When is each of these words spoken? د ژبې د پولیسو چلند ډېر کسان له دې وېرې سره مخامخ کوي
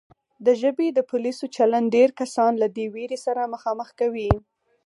د 0.45 0.47
ژبې 0.61 0.87
د 0.93 0.99
پولیسو 1.11 1.45
چلند 1.55 1.87
ډېر 1.95 2.09
کسان 2.21 2.51
له 2.61 2.67
دې 2.75 2.85
وېرې 2.95 3.19
سره 3.25 3.51
مخامخ 3.53 3.87
کوي 3.99 4.29